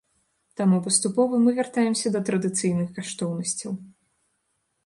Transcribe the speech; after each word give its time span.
Таму 0.59 0.77
паступова 0.87 1.41
мы 1.43 1.53
вяртаемся 1.59 2.07
да 2.17 2.23
традыцыйных 2.31 2.89
каштоўнасцяў. 2.97 3.71